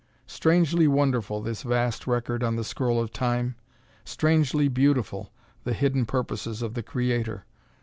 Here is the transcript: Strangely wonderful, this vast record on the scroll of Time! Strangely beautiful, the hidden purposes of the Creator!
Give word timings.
Strangely 0.25 0.87
wonderful, 0.87 1.43
this 1.43 1.61
vast 1.61 2.07
record 2.07 2.41
on 2.41 2.55
the 2.55 2.63
scroll 2.63 2.99
of 2.99 3.13
Time! 3.13 3.53
Strangely 4.03 4.67
beautiful, 4.67 5.31
the 5.63 5.73
hidden 5.73 6.07
purposes 6.07 6.63
of 6.63 6.73
the 6.73 6.81
Creator! 6.81 7.45